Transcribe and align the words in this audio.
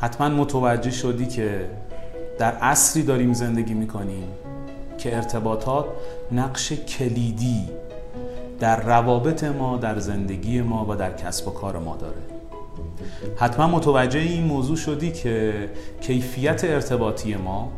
حتما 0.00 0.28
متوجه 0.28 0.90
شدی 0.90 1.26
که 1.26 1.70
در 2.38 2.52
عصری 2.52 3.02
داریم 3.02 3.32
زندگی 3.32 3.74
می‌کنیم 3.74 4.24
که 4.98 5.16
ارتباطات 5.16 5.84
نقش 6.32 6.72
کلیدی 6.72 7.68
در 8.60 8.80
روابط 8.80 9.44
ما 9.44 9.76
در 9.76 9.98
زندگی 9.98 10.60
ما 10.60 10.86
و 10.88 10.94
در 10.94 11.12
کسب 11.12 11.48
و 11.48 11.50
کار 11.50 11.78
ما 11.78 11.96
داره. 11.96 12.22
حتما 13.36 13.66
متوجه 13.66 14.20
این 14.20 14.44
موضوع 14.44 14.76
شدی 14.76 15.12
که 15.12 15.68
کیفیت 16.00 16.64
ارتباطی 16.64 17.34
ما 17.34 17.72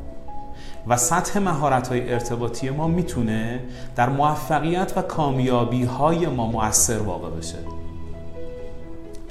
و 0.87 0.97
سطح 0.97 1.39
مهارت 1.39 1.89
های 1.89 2.13
ارتباطی 2.13 2.71
ما 2.71 2.89
می‌تونه 2.89 3.61
در 3.97 4.09
موفقیت 4.09 4.93
و 4.97 5.03
کامیابی 5.03 5.85
های 5.85 6.27
ما 6.27 6.47
مؤثر 6.47 6.99
واقع 6.99 7.31
بشه. 7.31 7.59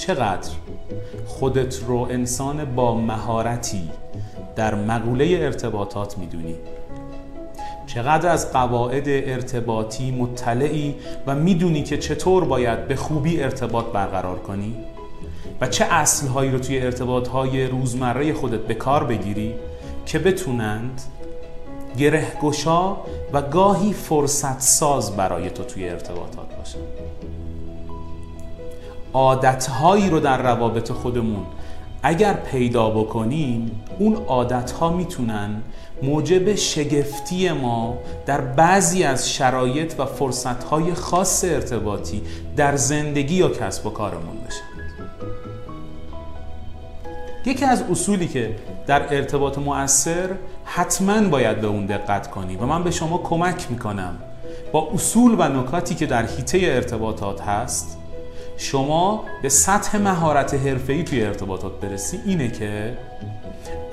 چقدر 0.02 0.50
خودت 1.26 1.84
رو 1.84 1.98
انسان 1.98 2.76
با 2.76 2.96
مهارتی 2.96 3.90
در 4.56 4.76
مقوله 4.76 5.38
ارتباطات 5.42 6.18
می‌دونی؟ 6.18 6.56
چقدر 7.88 8.30
از 8.30 8.54
قواعد 8.54 9.04
ارتباطی 9.08 10.12
مطلعی 10.12 10.96
و 11.28 11.36
می‌دونی 11.36 11.84
که 11.84 11.98
چطور 11.98 12.46
باید 12.46 12.88
به 12.88 12.96
خوبی 12.96 13.44
ارتباط 13.44 13.86
برقرار 13.86 14.40
کنی؟ 14.40 14.76
و 15.62 15.68
چه 15.68 15.86
اصلهایی 15.86 16.52
رو 16.52 16.60
توی 16.60 16.80
ارتباطهای 16.80 17.68
روزمره 17.68 18.34
خودت 18.34 18.60
به 18.60 18.74
کار 18.74 19.04
بگیری 19.04 19.56
که 20.06 20.20
بتونند 20.20 21.02
گرهگشا 21.98 22.98
و 23.34 23.42
گاهی 23.42 23.94
فرصت 23.94 24.62
ساز 24.62 25.16
برای 25.16 25.50
تو 25.50 25.64
توی 25.64 25.90
ارتباطات 25.90 26.56
باشن؟ 26.58 26.80
عادتهایی 29.14 30.10
رو 30.10 30.20
در 30.20 30.42
روابط 30.42 30.92
خودمون. 30.92 31.46
اگر 32.04 32.34
پیدا 32.34 32.90
بکنیم 32.90 33.72
اون 34.00 34.16
عادتها 34.16 34.90
می‌تونن 34.90 35.62
موجب 36.04 36.56
شگفتی 36.56 37.52
ما 37.52 37.98
در 38.26 38.42
بعضی 38.42 39.04
از 39.04 39.32
شرایط 39.32 40.00
و 40.00 40.06
فرصتهای 40.06 40.94
خاص 40.94 41.44
ارتباطی 41.44 42.22
در 42.58 42.76
زندگی 42.76 43.36
یا 43.36 43.50
کسب 43.50 43.86
و 43.86 43.90
کارمون 43.90 44.38
بشن 44.48 44.72
یکی 47.46 47.66
از 47.66 47.84
اصولی 47.92 48.28
که 48.28 48.56
در 48.88 49.16
ارتباط 49.16 49.58
مؤثر 49.58 50.30
حتما 50.66 51.22
باید 51.22 51.62
به 51.62 51.68
اون 51.68 51.86
دقت 51.86 52.30
کنی 52.30 52.56
و 52.56 52.66
من 52.66 52.84
به 52.84 52.92
شما 52.92 53.18
کمک 53.18 53.68
می‌کنم 53.70 54.16
با 54.72 54.90
اصول 54.94 55.36
و 55.40 55.62
نکاتی 55.62 55.96
که 55.96 56.06
در 56.06 56.26
حیطه 56.26 56.60
ارتباطات 56.62 57.42
هست 57.42 58.01
شما 58.62 59.24
به 59.42 59.50
سطح 59.50 59.98
مهارت 59.98 60.54
حرفه‌ای 60.54 61.04
توی 61.04 61.24
ارتباطات 61.24 61.80
برسی 61.80 62.20
اینه 62.26 62.52
که 62.52 62.98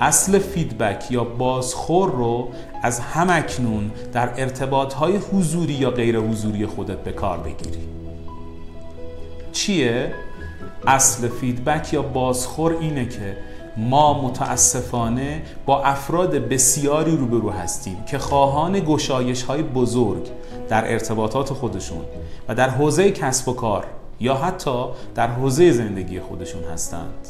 اصل 0.01 0.39
feedback 0.39 1.11
یا 1.11 1.23
بازخور 1.23 2.11
رو 2.11 2.49
از 2.83 2.99
هم‌اکنون 2.99 3.91
در 4.13 4.29
ارتباطهای 4.41 5.17
حضوری 5.17 5.73
یا 5.73 5.91
غیر 5.91 6.19
حضوری 6.19 6.65
خودت 6.65 6.97
به 6.97 7.11
کار 7.11 7.37
بگیری 7.37 7.79
چیه؟ 9.51 10.13
اصل 10.87 11.27
feedback 11.27 11.93
یا 11.93 12.01
بازخور 12.01 12.77
اینه 12.79 13.05
که 13.05 13.37
ما 13.77 14.21
متاسفانه 14.27 15.41
با 15.65 15.83
افراد 15.83 16.35
بسیاری 16.35 17.17
روبرو 17.17 17.49
هستیم 17.49 18.03
که 18.03 18.17
خواهان 18.17 18.79
گشایش 18.79 19.43
های 19.43 19.63
بزرگ 19.63 20.27
در 20.69 20.91
ارتباطات 20.91 21.53
خودشون 21.53 22.05
و 22.47 22.55
در 22.55 22.69
حوزه 22.69 23.11
کسب 23.11 23.49
و 23.49 23.53
کار 23.53 23.85
یا 24.19 24.35
حتی 24.35 24.85
در 25.15 25.27
حوزه 25.27 25.71
زندگی 25.71 26.19
خودشون 26.19 26.63
هستند 26.63 27.27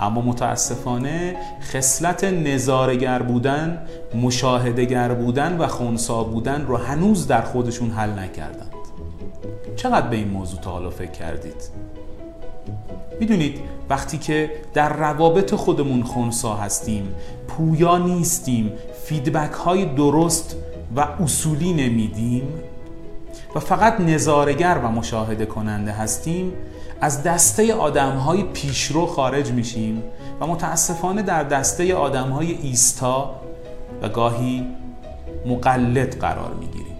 اما 0.00 0.20
متاسفانه 0.20 1.36
خصلت 1.60 2.24
نظارگر 2.24 3.22
بودن 3.22 3.86
مشاهدگر 4.22 5.14
بودن 5.14 5.56
و 5.58 5.66
خونسا 5.66 6.24
بودن 6.24 6.66
رو 6.66 6.76
هنوز 6.76 7.26
در 7.26 7.42
خودشون 7.42 7.90
حل 7.90 8.10
نکردند 8.10 8.74
چقدر 9.76 10.08
به 10.08 10.16
این 10.16 10.28
موضوع 10.28 10.60
تا 10.60 10.70
حالا 10.70 10.90
فکر 10.90 11.10
کردید؟ 11.10 11.70
می‌دونید 13.20 13.60
وقتی 13.90 14.18
که 14.18 14.50
در 14.74 14.96
روابط 14.96 15.54
خودمون 15.54 16.02
خونسا 16.02 16.54
هستیم 16.54 17.14
پویا 17.48 17.98
نیستیم 17.98 18.72
فیدبک 19.04 19.52
های 19.52 19.84
درست 19.84 20.56
و 20.96 21.00
اصولی 21.00 21.72
نمیدیم 21.72 22.48
و 23.54 23.60
فقط 23.60 24.00
نظارگر 24.00 24.80
و 24.84 24.88
مشاهده 24.88 25.46
کننده 25.46 25.92
هستیم 25.92 26.52
از 27.00 27.22
دسته 27.22 27.74
آدم 27.74 28.16
های 28.16 28.42
پیشرو 28.42 29.06
خارج 29.06 29.52
میشیم 29.52 30.02
و 30.40 30.46
متاسفانه 30.46 31.22
در 31.22 31.42
دسته 31.42 31.94
آدم 31.94 32.30
های 32.30 32.52
ایستا 32.52 33.40
و 34.02 34.08
گاهی 34.08 34.66
مقلد 35.46 36.18
قرار 36.18 36.54
می‌گیریم. 36.54 36.96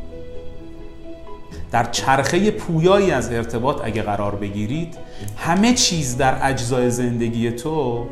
در 1.72 1.84
چرخه 1.84 2.50
پویایی 2.50 3.10
از 3.10 3.32
ارتباط 3.32 3.80
اگه 3.84 4.02
قرار 4.02 4.34
بگیرید 4.34 4.96
همه 5.36 5.74
چیز 5.74 6.16
در 6.16 6.38
اجزای 6.48 6.90
زندگی 6.90 7.50
تو 7.50 8.06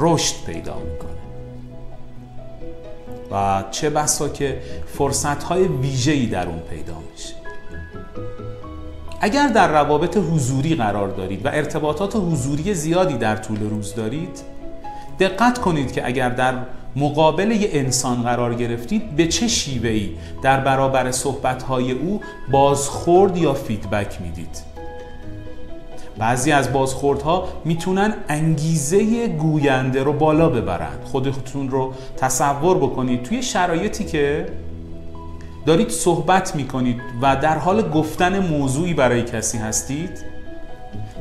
رشد 0.00 0.34
پیدا 0.46 0.74
می‌کنه. 0.74 1.10
و 3.30 3.64
چه 3.70 3.90
بسا 3.90 4.28
که 4.28 4.62
فرصت 4.98 5.42
های 5.42 5.64
ویژه‌ای 5.68 6.26
در 6.26 6.46
اون 6.46 6.58
پیدا 6.58 6.94
میشه. 7.12 7.45
اگر 9.26 9.48
در 9.48 9.68
روابط 9.68 10.16
حضوری 10.16 10.74
قرار 10.74 11.08
دارید 11.08 11.46
و 11.46 11.48
ارتباطات 11.48 12.16
حضوری 12.16 12.74
زیادی 12.74 13.14
در 13.14 13.36
طول 13.36 13.60
روز 13.70 13.94
دارید 13.94 14.40
دقت 15.20 15.58
کنید 15.58 15.92
که 15.92 16.06
اگر 16.06 16.28
در 16.28 16.54
مقابل 16.96 17.50
یه 17.50 17.68
انسان 17.72 18.22
قرار 18.22 18.54
گرفتید 18.54 19.16
به 19.16 19.26
چه 19.26 19.48
شیوهی 19.48 20.16
در 20.42 20.60
برابر 20.60 21.10
صحبتهای 21.10 21.92
او 21.92 22.20
بازخورد 22.50 23.36
یا 23.36 23.54
فیدبک 23.54 24.20
می‌دید؟ 24.20 24.62
بعضی 26.18 26.52
از 26.52 26.72
بازخوردها 26.72 27.48
می‌تونن 27.64 28.14
انگیزه 28.28 29.28
گوینده 29.28 30.02
رو 30.02 30.12
بالا 30.12 30.48
ببرند 30.48 30.98
خودتون 31.04 31.70
رو 31.70 31.94
تصور 32.16 32.76
بکنید. 32.76 33.22
توی 33.22 33.42
شرایطی 33.42 34.04
که 34.04 34.46
دارید 35.66 35.90
صحبت 35.90 36.56
می‌کنید 36.56 37.00
و 37.22 37.36
در 37.36 37.58
حال 37.58 37.90
گفتن 37.90 38.38
موضوعی 38.38 38.94
برای 38.94 39.22
کسی 39.22 39.58
هستید 39.58 40.24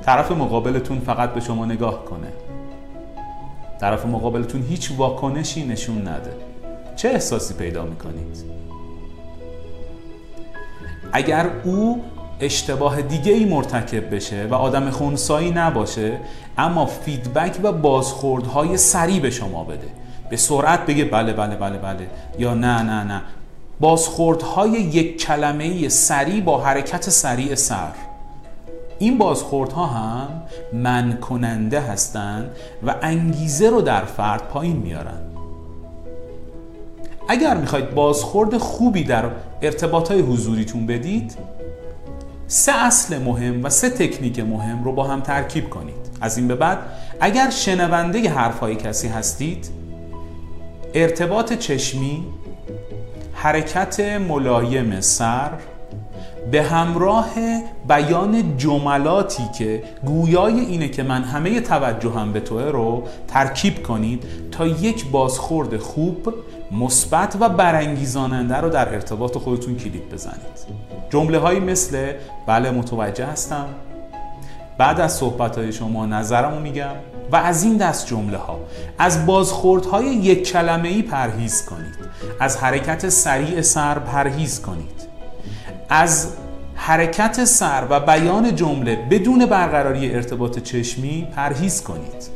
طرف 0.06 0.32
مقابلتون 0.32 1.00
فقط 1.00 1.34
به 1.34 1.40
شما 1.40 1.66
نگاه 1.66 2.06
کنه. 2.06 2.28
طرف 3.80 4.06
مقابلتون 4.06 4.64
هیچ 4.64 4.92
واکنشی 4.98 5.66
نشون 5.66 6.08
نده. 6.08 6.34
چه 6.96 7.10
احساسی 7.10 7.54
پیدا 7.54 7.86
می‌کنید؟ 7.86 8.44
اگر 11.14 11.50
او 11.64 12.04
اشتباه 12.40 13.02
دیگه 13.02 13.34
ای 13.34 13.46
مرتکب 13.46 14.16
بشه 14.16 14.48
و 14.52 14.54
آدم 14.54 14.90
خونسایی 14.90 15.52
نباشه 15.52 16.18
اما 16.58 16.86
فیدبک 16.86 17.60
و 17.64 17.72
بازخوردهای 17.72 18.78
سریع 18.78 19.20
به 19.20 19.30
شما 19.30 19.64
بده. 19.64 19.88
به 20.30 20.38
سرعت 20.38 20.86
بگه 20.86 21.06
بله 21.06 21.34
بله 21.34 21.56
بله 21.56 21.78
بله. 21.78 22.08
یا 22.40 22.54
نه 22.54 22.82
نه 22.82 23.04
نه. 23.04 23.22
بازخوردهای 23.80 24.72
یک 24.72 25.22
کلمه 25.22 25.90
سریع 25.90 26.42
با 26.42 26.62
حرکت 26.62 27.10
سریع 27.10 27.56
سر. 27.56 27.92
این 29.00 29.18
بازخوردها 29.18 29.86
هم 29.86 30.28
من 30.74 31.18
کننده 31.22 31.80
هستند 31.80 32.50
و 32.88 32.96
انگیزه 33.02 33.70
رو 33.70 33.82
در 33.82 34.06
فرد 34.06 34.48
پایین 34.48 34.78
میارن. 34.78 35.22
اگر 37.28 37.58
می‌خواید 37.58 37.96
بازخورد 37.96 38.58
خوبی 38.58 39.04
در 39.04 39.30
ارتباط 39.62 40.12
های 40.12 40.22
حضوریتون 40.22 40.86
بدید 40.86 41.36
سه 42.48 42.72
اصل 42.72 43.18
مهم 43.18 43.64
و 43.64 43.70
سه 43.70 43.90
تکنیک 43.90 44.40
مهم 44.40 44.84
رو 44.84 44.92
با 44.92 45.04
هم 45.04 45.22
ترکیب 45.22 45.70
کنید. 45.70 45.96
از 46.22 46.38
این 46.38 46.48
به 46.48 46.56
بعد 46.56 46.78
اگر 47.20 47.50
شنونده 47.50 48.30
حرفهای 48.30 48.76
کسی 48.76 49.08
هستید 49.08 49.70
ارتباط 50.94 51.54
چشمی 51.54 52.26
حرکت 53.46 54.00
ملایم 54.00 55.02
سر 55.02 55.50
به 56.52 56.64
همراه 56.64 57.30
بیان 57.88 58.58
جملاتی 58.58 59.44
که 59.58 59.84
گویای 60.06 60.60
اینه 60.60 60.88
که 60.88 61.04
من 61.04 61.24
همه 61.24 61.62
توجهم 61.62 62.34
به 62.34 62.40
توه 62.40 62.64
رو 62.64 63.04
ترکیب 63.28 63.84
کنید 63.84 64.24
تا 64.52 64.68
یک 64.68 65.06
بازخورد 65.12 65.78
خوب 65.78 66.34
مثبت 66.72 67.38
و 67.40 67.50
برانگیزاننده 67.50 68.56
رو 68.56 68.70
در 68.70 68.94
ارتباط 68.94 69.38
خودتون 69.38 69.76
کلید 69.76 70.10
بزنید. 70.10 70.66
جمله 71.10 71.38
هایی 71.38 71.60
مثل 71.60 72.14
بله 72.48 72.72
متوجه 72.72 73.26
هستم 73.26 73.66
بعد 74.78 75.00
از 75.00 75.14
صحبت 75.14 75.58
های 75.58 75.72
شما 75.72 76.06
نظرمو 76.06 76.60
میگم 76.60 76.96
و 77.32 77.36
از 77.36 77.64
این 77.64 77.78
دست 77.78 78.08
جمله 78.08 78.38
ها 78.38 78.60
از 78.98 79.26
بازخوردهای 79.26 80.06
یک 80.06 80.52
کلمه 80.52 80.90
ای 80.90 81.02
پرهیز 81.02 81.66
کنید. 81.66 81.96
از 82.40 82.58
حرکت 82.58 83.10
سریع 83.10 83.62
سر 83.62 84.00
پرهیز 84.00 84.62
کنید. 84.62 85.06
از 85.90 86.34
حرکت 86.76 87.46
سر 87.46 87.88
و 87.90 88.00
بیان 88.00 88.56
جمله 88.56 88.96
بدون 88.96 89.46
برقراری 89.46 90.14
ارتباط 90.16 90.60
چشمی 90.60 91.28
پرهیز 91.36 91.84
کنید. 91.84 92.30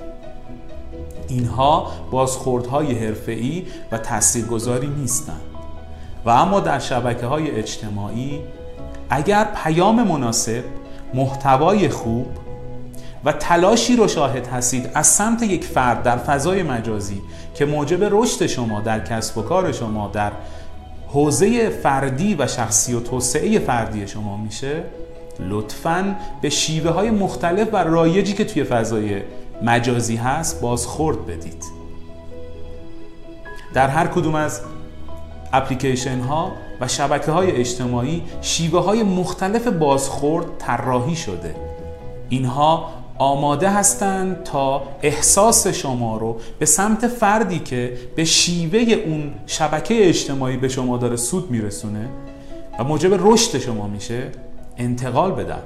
اینها 1.28 1.92
بازخوردهای 2.12 2.94
حرفه‌ای 3.06 3.66
و 3.92 3.98
تاثیرگذاری 3.98 4.88
نیستند. 4.88 5.42
و 6.26 6.30
اما 6.30 6.60
در 6.60 6.80
شبکه 6.80 7.26
های 7.26 7.52
اجتماعی 7.52 8.42
اگر 9.10 9.48
پیام 9.64 10.04
مناسب 10.04 10.64
محتوای 11.14 11.90
خوب 11.90 12.28
و 13.26 13.32
تلاشی 13.32 13.96
رو 13.96 14.08
شاهد 14.08 14.48
هستید 14.48 14.90
از 14.94 15.08
سمت 15.08 15.44
یک 15.44 15.66
فرد 15.66 16.04
در 16.04 16.18
فضای 16.18 16.64
مجازی 16.64 17.22
که 17.56 17.66
موجب 17.66 18.08
رشد 18.12 18.46
شما 18.46 18.82
در 18.82 19.00
کسب 19.00 19.38
و 19.38 19.42
کار 19.42 19.72
شما 19.72 20.08
در 20.08 20.32
حوزه 21.08 21.70
فردی 21.70 22.36
و 22.36 22.48
شخصی 22.48 22.94
و 22.94 23.00
توسعه 23.00 23.60
فردی 23.60 24.08
شما 24.08 24.38
میشه 24.38 24.84
لطفا 25.40 26.16
به 26.42 26.50
شیوه 26.50 26.92
های 26.92 27.10
مختلف 27.12 27.68
و 27.74 27.78
رایجی 27.78 28.34
که 28.34 28.46
توی 28.46 28.64
فضای 28.64 29.22
مجازی 29.62 30.16
هست 30.16 30.62
بازخورد 30.62 31.26
بدید. 31.26 31.64
در 33.74 33.88
هر 33.88 34.08
کدوم 34.08 34.36
از 34.36 34.62
اپلیکیشن 35.54 36.20
ها 36.20 36.52
و 36.82 36.88
شبکه 36.88 37.32
های 37.32 37.52
اجتماعی 37.52 38.24
شیوه 38.42 38.84
های 38.84 39.04
مختلف 39.04 39.68
بازخورد 39.68 40.46
طراحی 40.60 41.16
شده. 41.16 41.56
اینها 42.30 42.90
آماده 43.18 43.70
هستند 43.70 44.44
تا 44.44 44.82
احساس 45.02 45.68
شما 45.68 46.18
رو 46.18 46.40
به 46.60 46.66
سمت 46.66 47.08
فردی 47.08 47.60
که 47.60 47.98
به 48.16 48.26
شیوه 48.26 48.80
اون 48.80 49.34
شبکه 49.48 50.08
اجتماعی 50.10 50.58
به 50.58 50.68
شما 50.68 50.98
داره 50.98 51.16
سود 51.16 51.52
میرسونه 51.52 52.10
و 52.80 52.84
موجب 52.84 53.28
رشد 53.28 53.58
شما 53.58 53.88
میشه 53.88 54.32
انتقال 54.78 55.32
بدن 55.32 55.62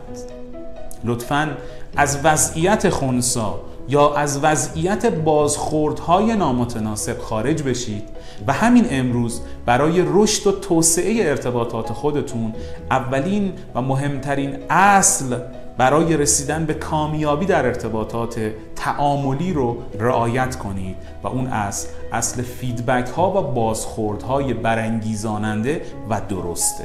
لطفا 1.04 1.58
از 1.96 2.20
وضعیت 2.24 2.90
خونسا 2.90 3.60
یا 3.90 4.16
از 4.16 4.40
وضعیت 4.44 5.06
بازخوردهای 5.06 6.36
نامتناسب 6.36 7.20
خارج 7.20 7.64
بشید 7.64 8.04
و 8.48 8.54
همین 8.54 8.86
امروز 8.90 9.42
برای 9.66 10.04
رشد 10.14 10.48
و 10.48 10.52
توسعه 10.52 11.30
ارتباطات 11.30 11.94
خودتون 11.94 12.54
اولین 12.92 13.54
و 13.76 13.82
مهمترین 13.82 14.58
اصل 14.70 15.38
برای 15.78 16.18
رسیدن 16.18 16.66
به 16.66 16.74
کامیابی 16.74 17.46
در 17.46 17.66
ارتباطات 17.66 18.52
تعاملی 18.76 19.54
رو 19.54 19.78
رعایت 20.00 20.56
کنید 20.56 20.96
و 21.24 21.28
اون 21.28 21.48
اصل 21.48 21.88
اصل 22.12 22.42
فیدبک 22.42 23.08
ها 23.08 23.42
و 23.42 23.54
بازخوردهای 23.54 24.54
برانگیزاننده 24.54 25.82
و 26.10 26.22
درسته. 26.30 26.84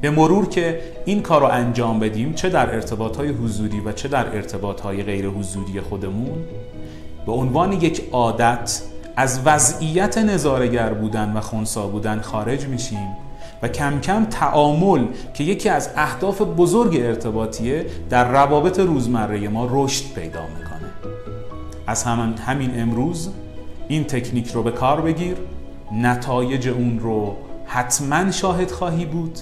به 0.00 0.10
مرور 0.10 0.48
که 0.48 0.80
این 1.04 1.22
کار 1.22 1.40
رو 1.40 1.46
انجام 1.46 1.98
بدیم 2.00 2.32
چه 2.32 2.48
در 2.48 2.74
ارتباط 2.74 3.16
های 3.16 3.28
حضوری 3.28 3.80
و 3.80 3.92
چه 3.92 4.08
در 4.08 4.26
ارتباط 4.26 4.80
های 4.80 5.02
غیر 5.02 5.26
حضوری 5.26 5.80
خودمون 5.80 6.44
به 7.26 7.32
عنوان 7.32 7.72
یک 7.72 8.08
عادت 8.12 8.82
از 9.16 9.40
وضعیت 9.44 10.18
نظارگر 10.18 10.92
بودن 10.92 11.32
و 11.36 11.40
خونسا 11.40 11.86
بودن 11.86 12.20
خارج 12.20 12.66
میشیم 12.66 13.08
و 13.62 13.68
کم 13.68 14.00
کم 14.00 14.24
تعامل 14.24 15.06
که 15.34 15.44
یکی 15.44 15.68
از 15.68 15.90
اهداف 15.96 16.42
بزرگ 16.42 16.96
ارتباطیه 16.96 17.86
در 18.10 18.32
روابط 18.32 18.78
روزمره 18.78 19.48
ما 19.48 19.68
رشد 19.70 20.14
پیدا 20.14 20.40
می‌کنه. 20.58 21.14
از 21.86 22.04
همین, 22.04 22.38
همین 22.38 22.80
امروز 22.80 23.30
این 23.88 24.04
تکنیک 24.04 24.50
رو 24.50 24.62
به 24.62 24.70
کار 24.70 25.00
بگیر. 25.00 25.36
نتایج 25.92 26.68
اون 26.68 26.98
رو 27.00 27.36
حتما 27.66 28.30
شاهد 28.30 28.70
خواهی 28.70 29.04
بود. 29.04 29.38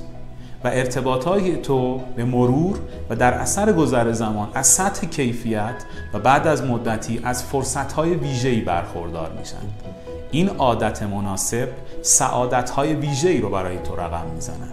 و 0.65 0.69
ارتباطهای 0.69 1.57
تو 1.57 2.01
به 2.17 2.25
مرور 2.25 2.79
و 3.11 3.17
در 3.17 3.35
اثر 3.35 3.73
گذر 3.73 4.13
زمان 4.13 4.49
از 4.55 4.67
سطح 4.67 5.07
کیفیت 5.07 5.85
و 6.15 6.19
بعد 6.19 6.47
از 6.47 6.63
مدتی 6.63 7.21
از 7.25 7.43
فرصتهای 7.43 8.15
ویژه‌ای 8.15 8.61
برخوردار 8.61 9.31
میشن. 9.39 9.57
این 10.31 10.49
عادت 10.49 11.03
مناسب 11.03 11.69
سعادتهای 12.03 12.95
ویژه‌ای 12.95 13.41
رو 13.41 13.51
برای 13.51 13.79
تو 13.79 13.97
رقم 13.97 14.27
می‌زنند. 14.35 14.73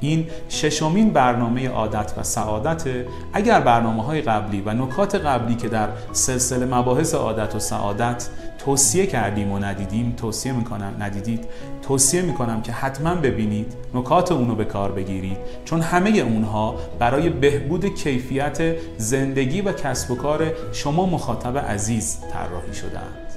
این 0.00 0.26
ششمین 0.48 1.10
برنامه 1.10 1.68
عادت 1.68 2.12
و 2.16 2.22
سعادت 2.22 2.84
اگر 3.32 3.60
برنامه 3.60 4.02
های 4.02 4.22
قبلی 4.22 4.60
و 4.60 4.72
نکات 4.72 5.14
قبلی 5.14 5.54
که 5.54 5.68
در 5.68 5.88
سلسله 6.12 6.66
مباحث 6.66 7.14
عادت 7.14 7.54
و 7.54 7.58
سعادت 7.58 8.28
توصیه 8.64 9.06
کردیم 9.06 9.52
و 9.52 9.58
ندیدیم 9.58 10.14
توصیه 10.16 10.52
می‌کنم 10.52 10.96
ندیدید 11.00 11.44
توصیه 11.82 12.22
می‌کنم 12.22 12.62
که 12.62 12.72
حتما 12.72 13.14
ببینید 13.14 13.72
نکات 13.94 14.32
اونو 14.32 14.54
به 14.54 14.64
کار 14.64 14.92
بگیرید. 14.92 15.36
چون 15.64 15.80
همه 15.80 16.10
اونها 16.10 16.74
برای 16.98 17.30
بهبود 17.30 17.94
کیفیت 17.94 18.76
زندگی 18.96 19.60
و 19.60 19.72
کسب 19.72 20.10
و 20.10 20.16
کار 20.16 20.52
شما 20.72 21.06
مخاطب 21.06 21.58
عزیز 21.58 22.18
طراحی 22.32 22.74
شدهاند. 22.74 23.32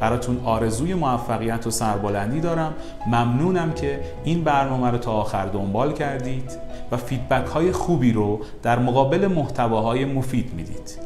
براتون 0.00 0.40
آرزوی 0.44 0.94
موفقیت 0.94 1.66
و 1.66 1.70
سربلندی 1.70 2.40
دارم. 2.40 2.74
ممنونم 3.06 3.72
که 3.72 4.00
این 4.24 4.44
برنامه 4.44 4.90
رو 4.90 4.98
تا 4.98 5.12
آخر 5.12 5.46
دنبال 5.46 5.92
کردید 5.92 6.52
و 6.90 6.96
فیدبک 6.96 7.46
های 7.46 7.72
خوبی 7.72 8.12
رو 8.12 8.40
در 8.62 8.78
مقابل 8.78 9.26
محتواهای 9.26 10.04
مفید 10.04 10.54
می‌دید. 10.54 10.98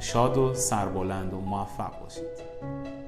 شاد 0.00 0.38
و 0.38 0.54
سربلند 0.54 1.34
و 1.34 1.40
موفق 1.40 2.00
باشید. 2.02 2.49
Bye. 2.60 2.99